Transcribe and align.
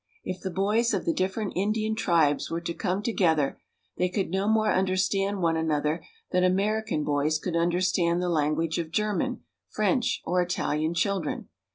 If 0.23 0.41
the 0.41 0.49
boys 0.49 0.95
of 0.95 1.05
the 1.05 1.13
different 1.13 1.53
Indian 1.55 1.93
tribes 1.93 2.49
were 2.49 2.59
to 2.59 2.73
come 2.73 3.03
together, 3.03 3.61
they 3.97 4.09
could 4.09 4.31
no 4.31 4.47
more 4.47 4.73
understand 4.73 5.43
one 5.43 5.55
another 5.55 6.03
than 6.31 6.43
American 6.43 7.03
boys 7.03 7.37
could 7.37 7.55
understand 7.55 8.19
the 8.19 8.27
language 8.27 8.79
of 8.79 8.89
German, 8.89 9.43
French, 9.69 10.23
or 10.25 10.41
Italian 10.41 10.95
children. 10.95 11.49